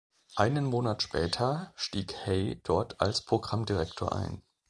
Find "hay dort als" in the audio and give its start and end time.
2.25-3.21